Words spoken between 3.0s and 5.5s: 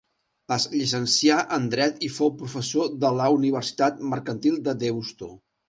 a la Universitat Mercantil de Deusto.